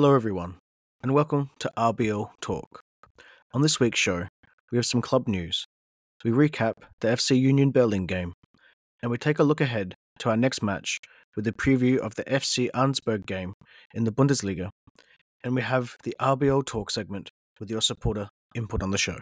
Hello, 0.00 0.14
everyone, 0.14 0.54
and 1.02 1.12
welcome 1.12 1.50
to 1.58 1.72
RBL 1.76 2.30
Talk. 2.40 2.82
On 3.52 3.62
this 3.62 3.80
week's 3.80 3.98
show, 3.98 4.28
we 4.70 4.78
have 4.78 4.86
some 4.86 5.02
club 5.02 5.26
news. 5.26 5.64
We 6.24 6.30
recap 6.30 6.74
the 7.00 7.08
FC 7.08 7.36
Union 7.36 7.72
Berlin 7.72 8.06
game, 8.06 8.32
and 9.02 9.10
we 9.10 9.18
take 9.18 9.40
a 9.40 9.42
look 9.42 9.60
ahead 9.60 9.96
to 10.20 10.30
our 10.30 10.36
next 10.36 10.62
match 10.62 11.00
with 11.34 11.48
a 11.48 11.52
preview 11.52 11.98
of 11.98 12.14
the 12.14 12.22
FC 12.26 12.68
Augsburg 12.72 13.26
game 13.26 13.54
in 13.92 14.04
the 14.04 14.12
Bundesliga, 14.12 14.70
and 15.42 15.56
we 15.56 15.62
have 15.62 15.96
the 16.04 16.14
RBL 16.20 16.64
Talk 16.64 16.92
segment 16.92 17.30
with 17.58 17.68
your 17.68 17.82
supporter 17.82 18.28
input 18.54 18.84
on 18.84 18.92
the 18.92 18.98
show. 18.98 19.16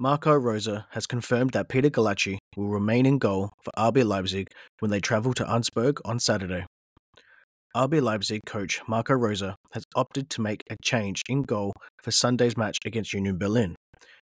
Marco 0.00 0.34
Rose 0.34 0.68
has 0.90 1.06
confirmed 1.06 1.52
that 1.52 1.68
Peter 1.68 1.90
Gulácsi 1.90 2.38
will 2.56 2.70
remain 2.70 3.06
in 3.06 3.18
goal 3.18 3.52
for 3.62 3.70
RB 3.78 4.04
Leipzig 4.04 4.48
when 4.80 4.90
they 4.90 4.98
travel 4.98 5.32
to 5.34 5.48
Augsburg 5.48 6.00
on 6.04 6.18
Saturday. 6.18 6.64
RB 7.78 8.02
Leipzig 8.02 8.40
coach 8.44 8.80
Marco 8.88 9.14
Rose 9.14 9.40
has 9.40 9.84
opted 9.94 10.28
to 10.30 10.40
make 10.40 10.64
a 10.68 10.74
change 10.82 11.22
in 11.28 11.42
goal 11.42 11.72
for 12.02 12.10
Sunday's 12.10 12.56
match 12.56 12.76
against 12.84 13.12
Union 13.12 13.38
Berlin, 13.38 13.76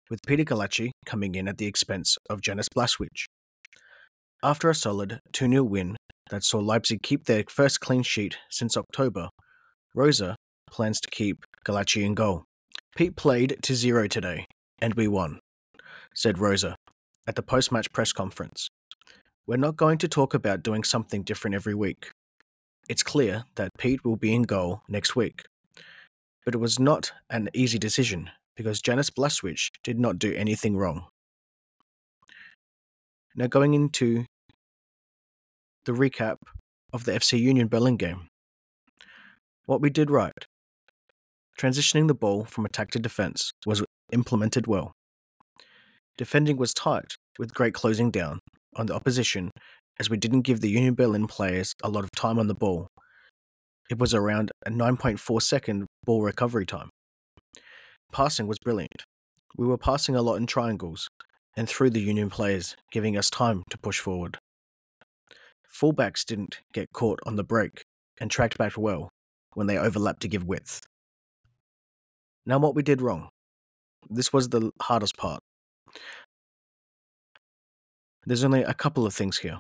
with 0.10 0.20
Peter 0.28 0.44
Gulácsi 0.44 0.92
coming 1.06 1.36
in 1.36 1.48
at 1.48 1.58
the 1.58 1.66
expense 1.66 2.18
of 2.30 2.42
Janis 2.42 2.68
Blaswich. 2.68 3.28
After 4.44 4.70
a 4.70 4.76
solid 4.76 5.22
2 5.32 5.48
0 5.48 5.64
win 5.64 5.96
that 6.32 6.44
saw 6.44 6.60
Leipzig 6.60 7.02
keep 7.02 7.28
their 7.28 7.46
first 7.50 7.80
clean 7.80 8.04
sheet 8.04 8.36
since 8.52 8.76
October, 8.76 9.30
Rose 9.96 10.22
plans 10.70 11.00
to 11.00 11.10
keep 11.10 11.46
Gulácsi 11.66 12.04
in 12.04 12.14
goal. 12.14 12.44
Pete 12.98 13.16
played 13.16 13.56
to 13.62 13.74
zero 13.74 14.10
today, 14.10 14.48
and 14.82 14.96
we 14.96 15.08
won, 15.08 15.40
said 16.14 16.40
Rose 16.40 16.66
at 16.66 17.36
the 17.36 17.42
post 17.42 17.72
match 17.72 17.90
press 17.94 18.12
conference. 18.12 18.68
We're 19.48 19.56
not 19.56 19.78
going 19.78 20.00
to 20.00 20.10
talk 20.10 20.34
about 20.34 20.62
doing 20.62 20.84
something 20.84 21.24
different 21.24 21.56
every 21.56 21.74
week. 21.74 22.12
It's 22.88 23.04
clear 23.04 23.46
that 23.56 23.72
Pete 23.78 24.06
will 24.06 24.16
be 24.16 24.34
in 24.34 24.44
goal 24.44 24.82
next 24.88 25.16
week. 25.16 25.44
But 26.46 26.54
it 26.54 26.60
was 26.60 26.80
not 26.80 27.12
an 27.30 27.50
easy 27.54 27.80
decision 27.80 28.30
because 28.56 28.82
Janis 28.82 29.10
Blaswich 29.10 29.70
did 29.84 30.00
not 30.00 30.20
do 30.20 30.34
anything 30.34 30.78
wrong. 30.78 31.08
Now, 33.36 33.48
going 33.48 33.74
into 33.74 34.26
the 35.86 35.92
recap 35.92 36.38
of 36.94 37.06
the 37.06 37.12
FC 37.12 37.40
Union 37.40 37.68
Berlin 37.68 37.98
game. 37.98 38.28
What 39.66 39.82
we 39.82 39.90
did 39.90 40.10
right. 40.10 40.46
Transitioning 41.60 42.08
the 42.08 42.16
ball 42.16 42.46
from 42.46 42.66
attack 42.66 42.92
to 42.92 43.00
defence 43.00 43.52
was 43.66 43.84
implemented 44.12 44.68
well. 44.68 44.94
Defending 46.18 46.58
was 46.58 46.74
tight, 46.74 47.16
with 47.38 47.54
great 47.54 47.74
closing 47.74 48.12
down 48.12 48.40
on 48.76 48.86
the 48.86 48.96
opposition 48.96 49.52
as 50.00 50.10
we 50.10 50.18
didn't 50.18 50.42
give 50.42 50.62
the 50.62 50.70
Union 50.70 50.94
Berlin 50.94 51.28
players 51.28 51.74
a 51.84 51.90
lot 51.90 52.04
of 52.04 52.12
time 52.12 52.40
on 52.40 52.48
the 52.48 52.56
ball. 52.56 52.88
It 53.90 54.00
was 54.00 54.14
around 54.14 54.52
a 54.66 54.72
9.4 54.72 55.42
second 55.42 55.88
ball 56.04 56.22
recovery 56.24 56.66
time. 56.66 56.90
Passing 58.12 58.48
was 58.48 58.60
brilliant. 58.60 59.04
We 59.58 59.68
were 59.68 59.78
passing 59.78 60.16
a 60.16 60.22
lot 60.22 60.36
in 60.36 60.48
triangles 60.48 61.08
and 61.56 61.70
through 61.70 61.92
the 61.92 62.02
Union 62.02 62.30
players, 62.30 62.76
giving 62.92 63.18
us 63.18 63.30
time 63.30 63.64
to 63.70 63.78
push 63.78 64.00
forward. 64.00 64.38
Fullbacks 65.74 66.26
didn't 66.26 66.60
get 66.74 66.92
caught 66.94 67.20
on 67.26 67.36
the 67.36 67.44
break 67.44 67.84
and 68.20 68.32
tracked 68.32 68.58
back 68.58 68.78
well 68.78 69.10
when 69.54 69.68
they 69.68 69.78
overlapped 69.78 70.22
to 70.22 70.28
give 70.28 70.44
width. 70.44 70.82
Now, 72.46 72.60
what 72.60 72.76
we 72.76 72.84
did 72.84 73.02
wrong. 73.02 73.30
This 74.10 74.32
was 74.32 74.50
the 74.50 74.72
hardest 74.82 75.18
part. 75.18 75.40
There's 78.26 78.44
only 78.44 78.64
a 78.64 78.74
couple 78.74 79.06
of 79.06 79.14
things 79.14 79.40
here. 79.40 79.60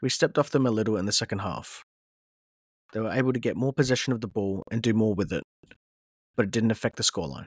We 0.00 0.08
stepped 0.08 0.38
off 0.38 0.50
them 0.50 0.66
a 0.66 0.70
little 0.70 0.96
in 0.96 1.06
the 1.06 1.12
second 1.12 1.40
half. 1.40 1.82
They 2.92 3.00
were 3.00 3.10
able 3.10 3.32
to 3.32 3.40
get 3.40 3.56
more 3.56 3.72
possession 3.72 4.12
of 4.12 4.20
the 4.20 4.28
ball 4.28 4.62
and 4.70 4.80
do 4.80 4.94
more 4.94 5.14
with 5.14 5.32
it, 5.32 5.42
but 6.36 6.46
it 6.46 6.50
didn't 6.50 6.70
affect 6.70 6.96
the 6.96 7.02
scoreline. 7.02 7.46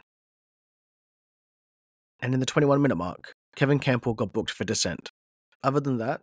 And 2.21 2.33
in 2.33 2.39
the 2.39 2.45
21 2.45 2.81
minute 2.81 2.95
mark, 2.95 3.33
Kevin 3.55 3.79
Kampl 3.79 4.15
got 4.15 4.33
booked 4.33 4.51
for 4.51 4.63
dissent. 4.63 5.09
Other 5.63 5.79
than 5.79 5.97
that, 5.97 6.21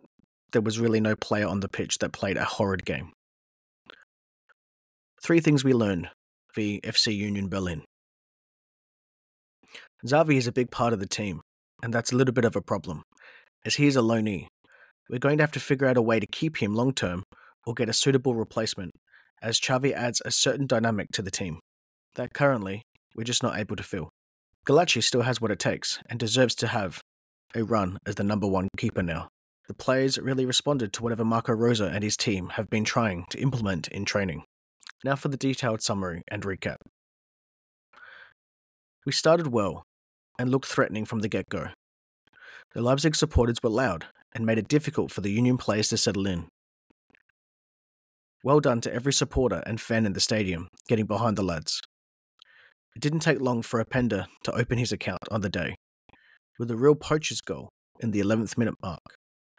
there 0.51 0.61
was 0.61 0.79
really 0.79 0.99
no 0.99 1.15
player 1.15 1.47
on 1.47 1.59
the 1.59 1.67
pitch 1.67 1.97
that 1.97 2.13
played 2.13 2.37
a 2.37 2.45
horrid 2.45 2.85
game. 2.85 3.11
Three 5.21 5.41
things 5.41 5.63
we 5.63 5.73
learned 5.73 6.09
for 6.53 6.61
FC 6.61 7.15
Union 7.15 7.49
Berlin. 7.49 7.83
Xavi 10.05 10.37
is 10.37 10.47
a 10.47 10.53
big 10.53 10.71
part 10.71 10.93
of 10.93 10.99
the 10.99 11.07
team, 11.07 11.41
and 11.83 11.93
that's 11.93 12.13
a 12.13 12.15
little 12.15 12.33
bit 12.33 12.45
of 12.45 12.55
a 12.55 12.61
problem, 12.61 13.03
as 13.65 13.75
he 13.75 13.85
is 13.85 13.97
a 13.97 13.99
loanee 13.99 14.47
we're 15.09 15.19
going 15.19 15.37
to 15.37 15.43
have 15.43 15.51
to 15.53 15.59
figure 15.59 15.87
out 15.87 15.97
a 15.97 16.01
way 16.01 16.19
to 16.19 16.27
keep 16.27 16.57
him 16.57 16.75
long 16.75 16.93
term 16.93 17.23
or 17.65 17.73
get 17.73 17.89
a 17.89 17.93
suitable 17.93 18.35
replacement, 18.35 18.91
as 19.41 19.59
Xavi 19.59 19.91
adds 19.91 20.21
a 20.23 20.31
certain 20.31 20.67
dynamic 20.67 21.07
to 21.13 21.21
the 21.21 21.31
team 21.31 21.59
that 22.15 22.33
currently 22.33 22.83
we're 23.15 23.23
just 23.23 23.43
not 23.43 23.57
able 23.57 23.75
to 23.75 23.83
fill. 23.83 24.09
Gulácsi 24.67 25.03
still 25.03 25.21
has 25.21 25.41
what 25.41 25.51
it 25.51 25.59
takes 25.59 25.99
and 26.09 26.19
deserves 26.19 26.55
to 26.55 26.67
have 26.67 26.99
a 27.55 27.63
run 27.63 27.97
as 28.05 28.15
the 28.15 28.23
number 28.23 28.47
one 28.47 28.67
keeper 28.77 29.01
now. 29.01 29.27
The 29.67 29.73
players 29.73 30.17
really 30.17 30.45
responded 30.45 30.93
to 30.93 31.03
whatever 31.03 31.23
Marco 31.23 31.53
Rose 31.53 31.79
and 31.79 32.03
his 32.03 32.17
team 32.17 32.49
have 32.49 32.69
been 32.69 32.83
trying 32.83 33.25
to 33.29 33.39
implement 33.39 33.87
in 33.87 34.05
training. 34.05 34.43
Now 35.03 35.15
for 35.15 35.29
the 35.29 35.37
detailed 35.37 35.81
summary 35.81 36.23
and 36.27 36.43
recap. 36.43 36.77
We 39.05 39.11
started 39.11 39.47
well 39.47 39.83
and 40.37 40.49
looked 40.49 40.65
threatening 40.65 41.05
from 41.05 41.19
the 41.19 41.29
get 41.29 41.49
go. 41.49 41.67
The 42.73 42.81
Leipzig 42.81 43.15
supporters 43.15 43.57
were 43.63 43.69
loud 43.69 44.05
and 44.33 44.45
made 44.45 44.57
it 44.57 44.67
difficult 44.67 45.11
for 45.11 45.21
the 45.21 45.31
Union 45.31 45.57
players 45.57 45.89
to 45.89 45.97
settle 45.97 46.27
in. 46.27 46.47
Well 48.43 48.59
done 48.59 48.81
to 48.81 48.93
every 48.93 49.11
supporter 49.11 49.61
and 49.65 49.81
fan 49.81 50.05
in 50.05 50.13
the 50.13 50.19
stadium 50.19 50.69
getting 50.87 51.05
behind 51.05 51.35
the 51.37 51.43
lads. 51.43 51.81
It 52.95 53.01
didn't 53.01 53.19
take 53.19 53.41
long 53.41 53.61
for 53.61 53.83
Openda 53.83 54.27
to 54.43 54.51
open 54.53 54.77
his 54.77 54.91
account 54.91 55.21
on 55.29 55.41
the 55.41 55.49
day, 55.49 55.75
with 56.57 56.71
a 56.71 56.77
real 56.77 56.95
poacher's 56.95 57.41
goal 57.41 57.69
in 57.99 58.11
the 58.11 58.21
11th 58.21 58.57
minute 58.57 58.75
mark. 58.81 59.01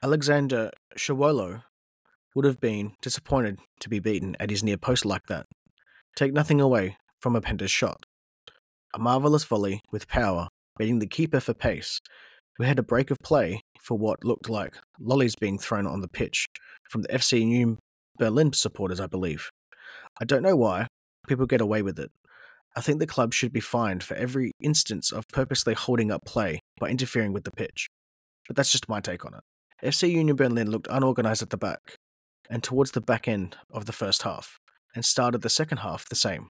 Alexander 0.02 0.70
Schwolow 0.96 1.62
would 2.34 2.44
have 2.44 2.60
been 2.60 2.92
disappointed 3.02 3.58
to 3.80 3.88
be 3.88 3.98
beaten 3.98 4.36
at 4.40 4.50
his 4.50 4.62
near 4.62 4.76
post 4.76 5.04
like 5.04 5.26
that. 5.28 5.46
Take 6.16 6.32
nothing 6.32 6.60
away 6.60 6.96
from 7.20 7.34
Openda's 7.34 7.70
shot. 7.70 8.04
A 8.94 8.98
marvellous 8.98 9.44
volley 9.44 9.82
with 9.92 10.08
power, 10.08 10.48
beating 10.78 10.98
the 10.98 11.06
keeper 11.06 11.40
for 11.40 11.54
pace, 11.54 12.00
we 12.58 12.66
had 12.66 12.78
a 12.78 12.82
break 12.82 13.10
of 13.10 13.18
play 13.22 13.62
for 13.80 13.96
what 13.96 14.24
looked 14.24 14.48
like 14.48 14.76
lollies 14.98 15.34
being 15.34 15.58
thrown 15.58 15.86
on 15.86 16.00
the 16.00 16.08
pitch 16.08 16.46
from 16.90 17.02
the 17.02 17.08
FC 17.08 17.40
Union 17.40 17.78
Berlin 18.18 18.52
supporters, 18.52 19.00
I 19.00 19.06
believe. 19.06 19.50
I 20.20 20.24
don't 20.24 20.42
know 20.42 20.56
why 20.56 20.86
people 21.26 21.46
get 21.46 21.60
away 21.60 21.82
with 21.82 21.98
it. 21.98 22.10
I 22.76 22.80
think 22.80 23.00
the 23.00 23.06
club 23.06 23.32
should 23.32 23.52
be 23.52 23.60
fined 23.60 24.02
for 24.02 24.14
every 24.14 24.52
instance 24.60 25.10
of 25.10 25.26
purposely 25.32 25.74
holding 25.74 26.10
up 26.10 26.24
play 26.24 26.60
by 26.78 26.88
interfering 26.88 27.32
with 27.32 27.44
the 27.44 27.50
pitch. 27.50 27.88
But 28.46 28.56
that's 28.56 28.70
just 28.70 28.88
my 28.88 29.00
take 29.00 29.24
on 29.24 29.34
it. 29.34 29.40
FC 29.82 30.10
Union 30.10 30.36
Berlin 30.36 30.70
looked 30.70 30.88
unorganised 30.90 31.42
at 31.42 31.50
the 31.50 31.56
back 31.56 31.96
and 32.50 32.62
towards 32.62 32.90
the 32.90 33.00
back 33.00 33.28
end 33.28 33.56
of 33.72 33.86
the 33.86 33.92
first 33.92 34.22
half, 34.22 34.58
and 34.94 35.04
started 35.04 35.40
the 35.40 35.48
second 35.48 35.78
half 35.78 36.08
the 36.08 36.16
same, 36.16 36.48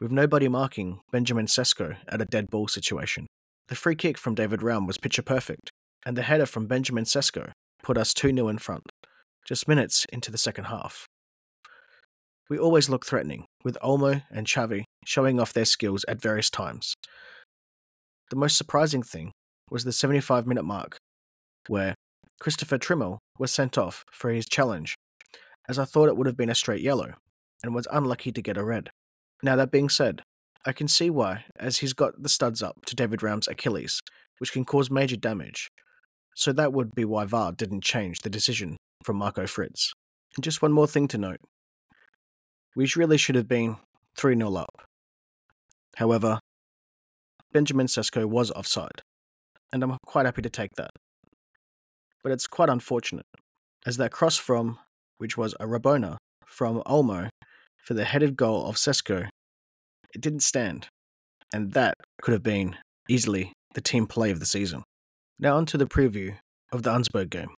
with 0.00 0.10
nobody 0.10 0.48
marking 0.48 1.00
Benjamin 1.12 1.46
Sesko 1.46 1.96
at 2.08 2.22
a 2.22 2.24
dead 2.24 2.48
ball 2.50 2.66
situation. 2.66 3.26
The 3.68 3.74
free 3.74 3.96
kick 3.96 4.16
from 4.16 4.34
David 4.34 4.62
Raum 4.62 4.86
was 4.86 4.98
picture 4.98 5.22
perfect, 5.22 5.70
and 6.04 6.16
the 6.16 6.22
header 6.22 6.46
from 6.46 6.66
Benjamin 6.66 7.04
Sesko 7.04 7.50
put 7.82 7.98
us 7.98 8.14
2 8.14 8.32
0 8.32 8.48
in 8.48 8.58
front, 8.58 8.84
just 9.44 9.66
minutes 9.66 10.06
into 10.12 10.30
the 10.30 10.38
second 10.38 10.64
half. 10.64 11.06
We 12.48 12.58
always 12.58 12.88
look 12.88 13.04
threatening, 13.04 13.46
with 13.64 13.76
Olmo 13.82 14.22
and 14.30 14.46
Xavi 14.46 14.84
showing 15.04 15.40
off 15.40 15.52
their 15.52 15.64
skills 15.64 16.04
at 16.06 16.22
various 16.22 16.48
times. 16.48 16.94
The 18.30 18.36
most 18.36 18.56
surprising 18.56 19.02
thing 19.02 19.32
was 19.68 19.82
the 19.82 19.92
75 19.92 20.46
minute 20.46 20.64
mark, 20.64 20.98
where 21.66 21.96
Christopher 22.38 22.78
Trimmel 22.78 23.18
was 23.38 23.50
sent 23.50 23.76
off 23.76 24.04
for 24.12 24.30
his 24.30 24.46
challenge, 24.46 24.94
as 25.68 25.76
I 25.78 25.84
thought 25.84 26.08
it 26.08 26.16
would 26.16 26.28
have 26.28 26.36
been 26.36 26.50
a 26.50 26.54
straight 26.54 26.82
yellow, 26.82 27.14
and 27.64 27.74
was 27.74 27.88
unlucky 27.90 28.30
to 28.30 28.42
get 28.42 28.56
a 28.56 28.64
red. 28.64 28.90
Now, 29.42 29.56
that 29.56 29.72
being 29.72 29.88
said, 29.88 30.22
I 30.64 30.72
can 30.72 30.88
see 30.88 31.10
why, 31.10 31.44
as 31.58 31.78
he's 31.78 31.92
got 31.92 32.22
the 32.22 32.28
studs 32.28 32.62
up 32.62 32.84
to 32.86 32.96
David 32.96 33.22
Raum's 33.22 33.48
Achilles, 33.48 34.00
which 34.38 34.52
can 34.52 34.64
cause 34.64 34.90
major 34.90 35.16
damage. 35.16 35.68
So 36.34 36.52
that 36.52 36.72
would 36.72 36.94
be 36.94 37.04
why 37.04 37.24
VAR 37.24 37.52
didn't 37.52 37.84
change 37.84 38.20
the 38.20 38.30
decision 38.30 38.76
from 39.02 39.16
Marco 39.16 39.46
Fritz. 39.46 39.92
And 40.36 40.44
just 40.44 40.62
one 40.62 40.72
more 40.72 40.86
thing 40.86 41.08
to 41.08 41.18
note. 41.18 41.40
We 42.74 42.88
really 42.96 43.16
should 43.16 43.36
have 43.36 43.48
been 43.48 43.76
3 44.16 44.36
0 44.36 44.54
up. 44.54 44.82
However, 45.96 46.40
Benjamin 47.52 47.86
Sesko 47.86 48.26
was 48.26 48.50
offside, 48.50 49.00
and 49.72 49.82
I'm 49.82 49.96
quite 50.04 50.26
happy 50.26 50.42
to 50.42 50.50
take 50.50 50.72
that. 50.76 50.90
But 52.22 52.32
it's 52.32 52.46
quite 52.46 52.68
unfortunate, 52.68 53.24
as 53.86 53.96
that 53.96 54.12
cross 54.12 54.36
from, 54.36 54.78
which 55.16 55.38
was 55.38 55.54
a 55.54 55.64
Rabona, 55.64 56.18
from 56.44 56.82
Olmo 56.82 57.30
for 57.82 57.94
the 57.94 58.04
headed 58.04 58.36
goal 58.36 58.66
of 58.66 58.76
Sesko 58.76 59.28
it 60.16 60.22
didn't 60.22 60.40
stand. 60.40 60.88
And 61.52 61.72
that 61.74 61.98
could 62.22 62.32
have 62.32 62.42
been 62.42 62.76
easily 63.06 63.52
the 63.74 63.82
team 63.82 64.06
play 64.06 64.30
of 64.30 64.40
the 64.40 64.46
season. 64.46 64.82
Now, 65.38 65.58
on 65.58 65.66
to 65.66 65.76
the 65.76 65.86
preview 65.86 66.38
of 66.72 66.82
the 66.82 66.90
Augsburg 66.90 67.28
game. 67.28 67.50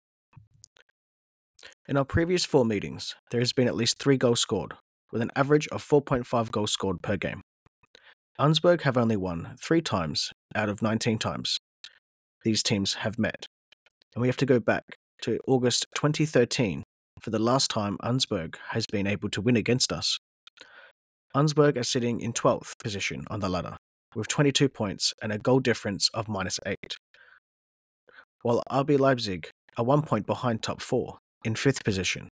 In 1.87 1.99
our 1.99 2.05
previous 2.07 2.47
four 2.47 2.65
meetings, 2.65 3.15
there 3.31 3.41
has 3.41 3.53
been 3.53 3.69
at 3.69 3.77
least 3.77 3.99
three 3.99 4.17
goals 4.17 4.41
scored, 4.41 4.73
with 5.13 5.21
an 5.21 5.31
average 5.37 5.69
of 5.69 5.87
4.5 5.87 6.51
goals 6.51 6.73
scored 6.73 7.03
per 7.03 7.19
game. 7.19 7.43
Augsburg 8.39 8.81
have 8.83 8.97
only 8.97 9.19
won 9.19 9.55
three 9.61 9.83
times 9.83 10.33
out 10.55 10.71
of 10.71 10.81
19 10.81 11.19
times 11.19 11.59
these 12.43 12.63
teams 12.63 12.95
have 12.95 13.19
met, 13.19 13.45
and 14.15 14.23
we 14.23 14.29
have 14.29 14.37
to 14.39 14.47
go 14.47 14.61
back 14.61 14.85
to 15.23 15.39
August 15.47 15.85
2013 15.95 16.85
for 17.21 17.29
the 17.29 17.39
last 17.39 17.71
time 17.71 17.99
Augsburg 18.03 18.57
has 18.71 18.87
been 18.87 19.07
able 19.07 19.29
to 19.31 19.43
win 19.43 19.57
against 19.57 19.93
us. 19.93 20.19
Augsburg 21.37 21.77
are 21.77 21.85
sitting 21.85 22.23
in 22.23 22.33
12th 22.33 22.79
position 22.79 23.27
on 23.29 23.41
the 23.41 23.49
ladder 23.51 23.77
with 24.15 24.27
22 24.27 24.71
points 24.71 25.13
and 25.21 25.31
a 25.31 25.37
goal 25.37 25.61
difference 25.61 26.09
of 26.15 26.29
minus 26.29 26.59
8, 26.65 26.97
while 28.41 28.63
RB 28.71 28.99
Leipzig 28.99 29.51
are 29.77 29.85
one 29.85 30.01
point 30.01 30.27
behind 30.27 30.63
top 30.63 30.81
4 30.81 31.19
in 31.45 31.53
5th 31.53 31.85
position 31.85 32.31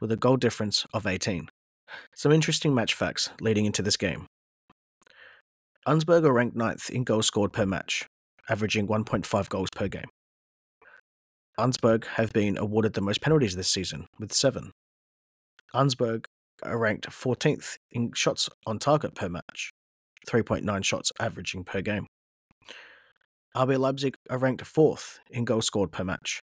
with 0.00 0.10
a 0.10 0.16
goal 0.16 0.38
difference 0.38 0.86
of 0.94 1.06
18. 1.06 1.50
Some 2.14 2.32
interesting 2.32 2.74
match 2.74 2.94
facts 2.94 3.28
leading 3.42 3.66
into 3.66 3.82
this 3.82 3.98
game. 3.98 4.24
Augsburg 5.86 6.24
are 6.24 6.32
ranked 6.32 6.56
9th 6.56 6.88
in 6.88 7.04
goals 7.04 7.26
scored 7.26 7.52
per 7.52 7.66
match, 7.66 8.06
averaging 8.48 8.88
1.5 8.88 9.48
goals 9.50 9.68
per 9.76 9.88
game. 9.88 10.08
Augsburg 11.58 12.06
have 12.14 12.32
been 12.32 12.56
awarded 12.56 12.94
the 12.94 13.02
most 13.02 13.20
penalties 13.20 13.56
this 13.56 13.68
season, 13.68 14.06
with 14.18 14.32
seven. 14.32 14.72
Augsburg 15.74 16.26
are 16.62 16.78
ranked 16.78 17.08
14th 17.08 17.76
in 17.90 18.12
shots 18.14 18.48
on 18.66 18.78
target 18.78 19.14
per 19.14 19.28
match, 19.28 19.70
3.9 20.28 20.84
shots 20.84 21.12
averaging 21.20 21.64
per 21.64 21.80
game. 21.80 22.06
RB 23.56 23.78
Leipzig 23.78 24.14
are 24.30 24.38
ranked 24.38 24.64
4th 24.64 25.18
in 25.30 25.44
goals 25.44 25.66
scored 25.66 25.92
per 25.92 26.04
match, 26.04 26.40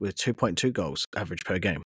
with 0.00 0.14
2.2 0.16 0.72
goals 0.72 1.06
average 1.16 1.44
per 1.44 1.58
game. 1.58 1.82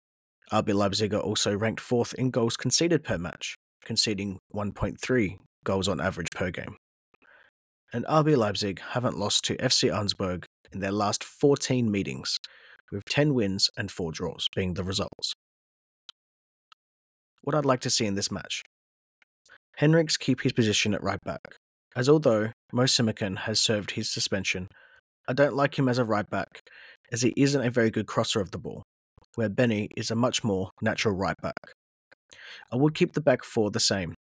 RB 0.53 0.75
Leipzig 0.75 1.13
are 1.13 1.21
also 1.21 1.57
ranked 1.57 1.83
4th 1.83 2.15
in 2.15 2.31
goals 2.31 2.57
conceded 2.57 3.03
per 3.05 3.19
match, 3.19 3.57
conceding 3.85 4.39
1.3 4.55 5.39
goals 5.65 5.89
on 5.89 6.01
average 6.01 6.31
per 6.31 6.51
game 6.51 6.77
and 7.93 8.05
RB 8.07 8.37
Leipzig 8.37 8.81
haven't 8.91 9.19
lost 9.19 9.45
to 9.45 9.57
FC 9.57 9.95
Augsburg 9.95 10.45
in 10.73 10.81
their 10.81 10.93
last 10.93 11.23
14 11.25 11.91
meetings, 11.91 12.39
with 12.93 13.05
10 13.07 13.35
wins 13.35 13.71
and 13.77 13.91
4 13.91 14.13
draws 14.13 14.49
being 14.55 14.75
the 14.75 14.85
results. 14.85 15.35
What 17.47 17.55
I'd 17.55 17.65
like 17.65 17.79
to 17.83 17.91
see 17.91 18.07
in 18.07 18.17
this 18.17 18.33
match 18.33 18.65
Henrichs 19.77 20.17
keep 20.17 20.41
his 20.41 20.53
position 20.53 20.95
at 20.95 21.03
right 21.05 21.23
back, 21.23 21.55
as 21.95 22.09
although 22.09 22.51
Mo 22.73 22.83
Simakan 22.85 23.39
has 23.39 23.61
served 23.61 23.93
his 23.93 24.11
suspension, 24.11 24.67
I 25.29 25.33
don't 25.33 25.55
like 25.55 25.79
him 25.79 25.89
as 25.89 25.99
a 25.99 26.05
right 26.05 26.29
back, 26.29 26.63
as 27.13 27.23
he 27.23 27.33
isn't 27.37 27.65
a 27.65 27.71
very 27.71 27.93
good 27.93 28.09
crosser 28.09 28.41
of 28.41 28.51
the 28.51 28.59
ball, 28.59 28.83
where 29.37 29.49
Benny 29.49 29.91
is 29.97 30.11
a 30.11 30.17
much 30.17 30.43
more 30.43 30.71
natural 30.83 31.15
right 31.15 31.37
back. 31.41 31.61
I 32.73 32.77
would 32.77 32.97
keep 32.97 33.13
the 33.13 33.21
back 33.21 33.45
four 33.45 33.71
the 33.71 33.79
same, 33.79 34.17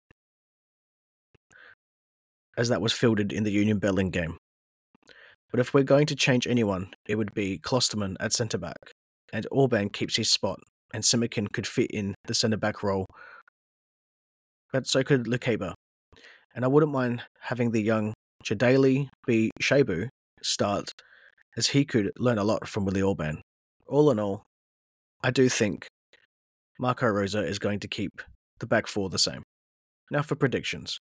as 2.59 2.69
that 2.69 2.83
was 2.83 2.93
fielded 2.93 3.33
in 3.33 3.45
the 3.45 3.53
Union 3.53 3.79
Berlin 3.79 4.11
game. 4.11 4.37
But 5.51 5.61
if 5.61 5.73
we're 5.73 5.83
going 5.83 6.05
to 6.09 6.15
change 6.15 6.47
anyone, 6.47 6.93
it 7.09 7.15
would 7.15 7.33
be 7.33 7.59
Klostermann 7.59 8.17
at 8.21 8.35
centre 8.35 8.59
back, 8.59 8.93
and 9.33 9.47
Orban 9.51 9.89
keeps 9.89 10.17
his 10.17 10.31
spot, 10.31 10.61
and 10.95 11.03
Simakan 11.03 11.53
could 11.53 11.67
fit 11.67 11.91
in 11.91 12.15
the 12.27 12.35
centre 12.35 12.57
back 12.57 12.85
role. 12.85 13.07
But 14.73 14.87
so 14.87 15.03
could 15.03 15.25
Lukeba. 15.25 15.75
And 16.55 16.65
I 16.65 16.69
wouldn't 16.69 16.93
mind 16.93 17.23
having 17.41 17.73
the 17.73 17.83
young 17.83 18.15
Jadali 18.45 19.09
be 19.27 19.51
Shebu 19.61 20.09
start, 20.41 20.93
as 21.57 21.69
he 21.69 21.85
could 21.85 22.13
learn 22.17 22.39
a 22.39 22.45
lot 22.45 22.69
from 22.69 22.85
Willie 22.85 23.03
Orban. 23.03 23.43
All 23.89 24.09
in 24.13 24.21
all, 24.21 24.45
I 25.23 25.33
do 25.33 25.49
think 25.49 25.89
Marco 26.79 27.09
Rose 27.09 27.35
is 27.35 27.59
going 27.59 27.81
to 27.81 27.89
keep 27.89 28.23
the 28.61 28.67
back 28.67 28.87
four 28.87 29.11
the 29.11 29.19
same. 29.19 29.43
Now 30.13 30.23
for 30.23 30.37
predictions. 30.37 30.99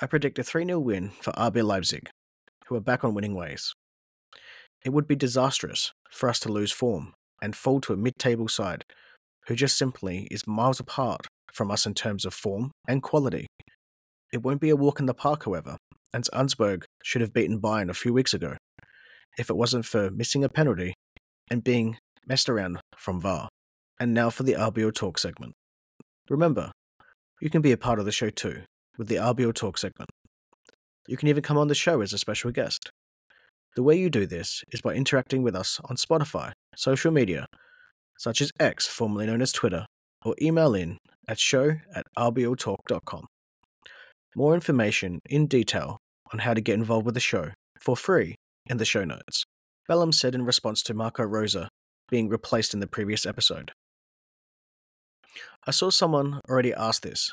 I 0.00 0.06
predict 0.06 0.38
a 0.38 0.42
3 0.42 0.64
0 0.64 0.80
win 0.80 1.10
for 1.20 1.32
RB 1.32 1.62
Leipzig, 1.62 2.08
who 2.66 2.76
are 2.76 2.80
back 2.80 3.04
on 3.04 3.12
winning 3.12 3.34
ways. 3.34 3.74
It 4.82 4.90
would 4.90 5.08
be 5.08 5.16
disastrous 5.16 5.92
for 6.10 6.28
us 6.28 6.38
to 6.40 6.52
lose 6.52 6.72
form 6.72 7.12
and 7.42 7.56
fall 7.56 7.80
to 7.82 7.92
a 7.92 7.96
mid 7.96 8.18
table 8.18 8.48
side 8.48 8.84
who 9.46 9.54
just 9.54 9.78
simply 9.78 10.28
is 10.30 10.46
miles 10.46 10.80
apart 10.80 11.26
from 11.52 11.70
us 11.70 11.86
in 11.86 11.94
terms 11.94 12.24
of 12.24 12.34
form 12.34 12.70
and 12.86 13.02
quality. 13.02 13.46
It 14.32 14.42
won't 14.42 14.60
be 14.60 14.70
a 14.70 14.76
walk 14.76 15.00
in 15.00 15.06
the 15.06 15.14
park, 15.14 15.44
however, 15.44 15.78
and 16.12 16.26
Augsburg 16.32 16.84
should 17.02 17.22
have 17.22 17.32
beaten 17.32 17.60
Bayern 17.60 17.88
a 17.88 17.94
few 17.94 18.12
weeks 18.12 18.34
ago, 18.34 18.56
if 19.38 19.48
it 19.48 19.56
wasn't 19.56 19.86
for 19.86 20.10
missing 20.10 20.44
a 20.44 20.48
penalty 20.48 20.94
and 21.50 21.64
being 21.64 21.96
messed 22.26 22.48
around 22.48 22.80
from 22.96 23.20
VAR. 23.20 23.48
And 23.98 24.14
now 24.14 24.30
for 24.30 24.42
the 24.42 24.52
RBL 24.52 24.94
Talk 24.94 25.18
segment. 25.18 25.54
Remember, 26.28 26.70
you 27.40 27.50
can 27.50 27.62
be 27.62 27.72
a 27.72 27.76
part 27.76 27.98
of 27.98 28.04
the 28.04 28.12
show 28.12 28.30
too 28.30 28.62
with 28.96 29.08
the 29.08 29.16
RBL 29.16 29.54
Talk 29.54 29.78
segment. 29.78 30.10
You 31.06 31.16
can 31.16 31.28
even 31.28 31.42
come 31.42 31.56
on 31.56 31.68
the 31.68 31.74
show 31.74 32.00
as 32.02 32.12
a 32.12 32.18
special 32.18 32.50
guest. 32.50 32.90
The 33.78 33.84
way 33.84 33.96
you 33.96 34.10
do 34.10 34.26
this 34.26 34.64
is 34.72 34.80
by 34.80 34.94
interacting 34.94 35.44
with 35.44 35.54
us 35.54 35.80
on 35.84 35.94
Spotify, 35.94 36.50
social 36.74 37.12
media, 37.12 37.46
such 38.18 38.40
as 38.40 38.50
X, 38.58 38.88
formerly 38.88 39.26
known 39.26 39.40
as 39.40 39.52
Twitter, 39.52 39.86
or 40.24 40.34
email 40.42 40.74
in 40.74 40.98
at 41.28 41.38
show 41.38 41.76
at 41.94 42.04
rbltalk.com. 42.18 43.26
More 44.34 44.54
information 44.54 45.20
in 45.30 45.46
detail 45.46 45.98
on 46.32 46.40
how 46.40 46.54
to 46.54 46.60
get 46.60 46.74
involved 46.74 47.06
with 47.06 47.14
the 47.14 47.20
show 47.20 47.52
for 47.80 47.96
free 47.96 48.34
in 48.66 48.78
the 48.78 48.84
show 48.84 49.04
notes. 49.04 49.44
Balham 49.88 50.10
said 50.10 50.34
in 50.34 50.44
response 50.44 50.82
to 50.82 50.92
Marco 50.92 51.22
Rose 51.22 51.56
being 52.10 52.28
replaced 52.28 52.74
in 52.74 52.80
the 52.80 52.88
previous 52.88 53.24
episode. 53.24 53.70
I 55.68 55.70
saw 55.70 55.90
someone 55.90 56.40
already 56.50 56.74
ask 56.74 57.02
this 57.02 57.32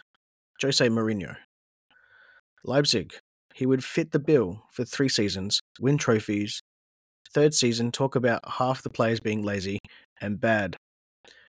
Jose 0.61 0.87
Mourinho. 0.89 1.37
Leipzig. 2.63 3.15
He 3.55 3.65
would 3.65 3.85
fit 3.85 4.11
the 4.11 4.19
bill 4.19 4.63
for 4.69 4.83
three 4.83 5.07
seasons, 5.07 5.61
win 5.79 5.97
trophies. 5.97 6.59
Third 7.33 7.53
season, 7.53 7.89
talk 7.89 8.13
about 8.13 8.41
half 8.57 8.83
the 8.83 8.89
players 8.89 9.21
being 9.21 9.43
lazy 9.43 9.79
and 10.19 10.41
bad. 10.41 10.75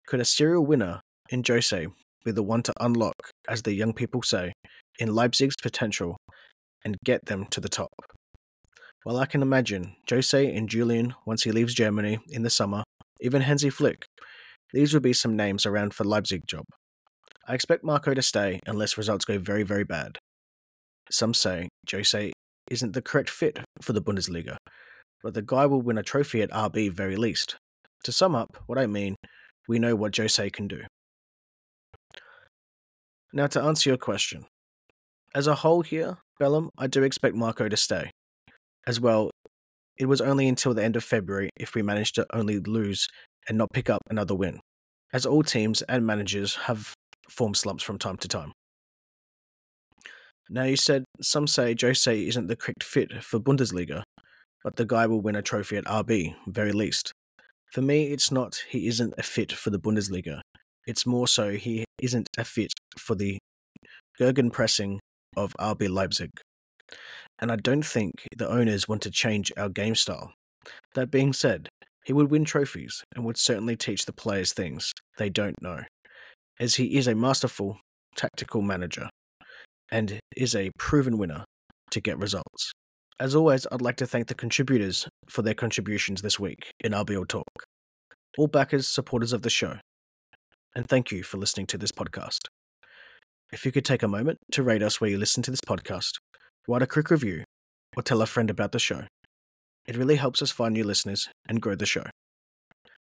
Could 0.08 0.20
a 0.20 0.26
serial 0.26 0.66
winner 0.66 1.02
in 1.30 1.44
Jose 1.48 1.86
be 2.26 2.32
the 2.32 2.42
one 2.42 2.64
to 2.64 2.74
unlock, 2.80 3.30
as 3.48 3.62
the 3.62 3.74
young 3.74 3.94
people 3.94 4.24
say, 4.24 4.54
in 4.98 5.14
Leipzig's 5.14 5.56
potential 5.62 6.18
and 6.84 6.98
get 7.06 7.28
them 7.28 7.46
to 7.52 7.60
the 7.60 7.70
top? 7.70 7.94
Well, 9.06 9.18
I 9.18 9.28
can 9.28 9.44
imagine 9.44 9.96
Jose 10.10 10.56
and 10.56 10.68
Julian 10.68 11.14
once 11.28 11.44
he 11.44 11.52
leaves 11.52 11.76
Germany 11.76 12.18
in 12.30 12.42
the 12.42 12.50
summer, 12.50 12.84
even 13.20 13.44
Hansi 13.44 13.70
Flick. 13.70 14.06
These 14.74 14.96
would 14.96 15.04
be 15.04 15.14
some 15.14 15.36
names 15.36 15.68
around 15.68 15.94
for 15.94 16.04
Leipzig 16.04 16.48
job. 16.48 16.64
I 17.48 17.54
expect 17.54 17.84
Marco 17.84 18.16
to 18.16 18.24
stay 18.24 18.60
unless 18.66 18.98
results 18.98 19.26
go 19.26 19.38
very, 19.38 19.62
very 19.62 19.84
bad. 19.84 20.18
Some 21.12 21.34
say 21.34 21.70
Jose 21.92 22.32
isn't 22.70 22.94
the 22.94 23.02
correct 23.02 23.30
fit 23.30 23.60
for 23.82 23.94
the 23.94 24.02
Bundesliga, 24.02 24.58
but 25.22 25.34
the 25.34 25.42
guy 25.42 25.66
will 25.66 25.82
win 25.82 25.98
a 25.98 26.04
trophy 26.04 26.42
at 26.42 26.52
RB 26.52 26.92
very 26.92 27.16
least. 27.16 27.58
To 28.06 28.12
sum 28.12 28.34
up 28.34 28.64
what 28.66 28.78
I 28.78 28.88
mean, 28.88 29.16
we 29.68 29.78
know 29.78 29.96
what 29.96 30.16
Jose 30.16 30.50
can 30.50 30.68
do. 30.68 30.84
Now, 33.34 33.48
to 33.48 33.62
answer 33.62 33.90
your 33.90 33.98
question, 33.98 34.46
as 35.34 35.48
a 35.48 35.56
whole 35.56 35.82
here, 35.82 36.18
Balham, 36.40 36.70
I 36.78 36.88
do 36.88 37.04
expect 37.04 37.36
Marco 37.36 37.70
to 37.70 37.78
stay. 37.78 38.12
As 38.88 39.00
well, 39.00 39.32
it 39.98 40.08
was 40.08 40.20
only 40.20 40.48
until 40.48 40.74
the 40.74 40.84
end 40.84 40.96
of 40.96 41.04
February 41.04 41.50
if 41.56 41.76
we 41.76 41.82
managed 41.82 42.16
to 42.16 42.26
only 42.34 42.60
lose 42.60 43.08
and 43.48 43.58
not 43.58 43.70
pick 43.72 43.90
up 43.90 44.02
another 44.10 44.36
win, 44.36 44.60
as 45.14 45.26
all 45.26 45.44
teams 45.44 45.82
and 45.84 46.06
managers 46.06 46.56
have 46.68 46.94
form 47.30 47.54
slumps 47.54 47.84
from 47.84 47.98
time 47.98 48.18
to 48.18 48.28
time. 48.28 48.52
Now, 50.54 50.64
you 50.64 50.76
said 50.76 51.06
some 51.22 51.48
say 51.48 51.74
Jose 51.80 52.28
isn't 52.28 52.48
the 52.48 52.58
correct 52.58 52.84
fit 52.84 53.24
for 53.24 53.40
Bundesliga, 53.40 54.04
but 54.66 54.76
the 54.76 54.86
guy 54.86 55.08
will 55.08 55.22
win 55.22 55.38
a 55.38 55.42
trophy 55.42 55.78
at 55.78 55.86
RB, 55.86 56.36
very 56.46 56.74
least. 56.74 57.14
For 57.72 57.82
me, 57.82 58.08
it's 58.08 58.34
not 58.34 58.66
he 58.68 58.88
isn't 58.88 59.14
a 59.18 59.24
fit 59.24 59.54
for 59.54 59.70
the 59.70 59.80
Bundesliga. 59.80 60.42
It's 60.86 61.06
more 61.06 61.30
so 61.30 61.52
he 61.52 61.86
isn't 62.02 62.28
a 62.38 62.44
fit 62.44 62.74
for 62.98 63.16
the 63.16 63.38
Gegen 64.18 64.52
pressing 64.52 65.00
of 65.38 65.56
RB 65.58 65.90
Leipzig. 65.90 66.32
And 67.40 67.50
I 67.50 67.56
don't 67.56 67.86
think 67.86 68.28
the 68.36 68.50
owners 68.50 68.90
want 68.90 69.04
to 69.04 69.10
change 69.10 69.54
our 69.56 69.70
game 69.70 69.96
style. 69.96 70.34
That 70.96 71.10
being 71.10 71.32
said, 71.32 71.70
he 72.04 72.12
would 72.12 72.30
win 72.30 72.44
trophies 72.44 73.06
and 73.16 73.24
would 73.24 73.38
certainly 73.38 73.78
teach 73.78 74.06
the 74.06 74.12
players 74.12 74.52
things 74.52 74.92
they 75.18 75.30
don't 75.30 75.62
know, 75.62 75.84
as 76.60 76.76
he 76.76 76.98
is 76.98 77.08
a 77.08 77.16
masterful 77.16 77.80
tactical 78.18 78.62
manager 78.62 79.08
and 79.92 80.20
is 80.36 80.56
a 80.56 80.72
proven 80.78 81.18
winner 81.18 81.44
to 81.92 82.02
get 82.02 82.18
results. 82.18 82.72
As 83.20 83.36
always, 83.36 83.68
I'd 83.72 83.82
like 83.82 83.98
to 83.98 84.08
thank 84.08 84.28
the 84.28 84.34
contributors 84.34 85.08
for 85.30 85.42
their 85.42 85.54
contributions 85.54 86.22
this 86.22 86.40
week 86.40 86.72
in 86.80 86.94
RBL 86.94 87.28
Talk, 87.28 87.66
all 88.38 88.48
backers, 88.48 88.88
supporters 88.88 89.34
of 89.34 89.42
the 89.42 89.50
show, 89.50 89.76
and 90.76 90.88
thank 90.88 91.12
you 91.12 91.24
for 91.24 91.38
listening 91.38 91.68
to 91.68 91.78
this 91.78 91.92
podcast. 91.92 92.48
If 93.52 93.66
you 93.66 93.72
could 93.72 93.86
take 93.86 94.02
a 94.02 94.08
moment 94.08 94.38
to 94.54 94.64
rate 94.64 94.82
us 94.82 95.02
where 95.02 95.10
you 95.10 95.18
listen 95.18 95.44
to 95.44 95.52
this 95.52 95.62
podcast, 95.62 96.14
write 96.68 96.82
a 96.82 96.88
quick 96.88 97.12
review, 97.12 97.44
or 97.98 98.04
tell 98.04 98.22
a 98.22 98.26
friend 98.26 98.50
about 98.50 98.72
the 98.72 98.80
show. 98.80 99.04
It 99.86 99.98
really 99.98 100.16
helps 100.16 100.42
us 100.42 100.52
find 100.52 100.74
new 100.74 100.86
listeners 100.86 101.28
and 101.50 101.62
grow 101.62 101.76
the 101.76 101.86
show. 101.86 102.04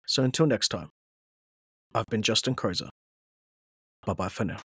So 0.06 0.24
until 0.24 0.46
next 0.46 0.68
time, 0.68 0.88
I've 1.94 2.06
been 2.10 2.22
Justin 2.22 2.54
Crozer. 2.56 2.88
Bye 4.04 4.14
bye 4.14 4.28
for 4.28 4.44
now. 4.44 4.61